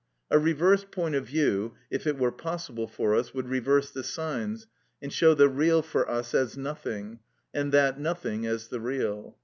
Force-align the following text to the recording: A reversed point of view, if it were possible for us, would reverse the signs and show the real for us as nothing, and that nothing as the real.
A 0.31 0.39
reversed 0.39 0.89
point 0.89 1.13
of 1.13 1.27
view, 1.27 1.75
if 1.91 2.07
it 2.07 2.17
were 2.17 2.31
possible 2.31 2.87
for 2.87 3.13
us, 3.13 3.35
would 3.35 3.47
reverse 3.47 3.91
the 3.91 4.03
signs 4.03 4.65
and 4.99 5.13
show 5.13 5.35
the 5.35 5.47
real 5.47 5.83
for 5.83 6.09
us 6.09 6.33
as 6.33 6.57
nothing, 6.57 7.19
and 7.53 7.71
that 7.71 7.99
nothing 7.99 8.47
as 8.47 8.69
the 8.69 8.79
real. 8.79 9.37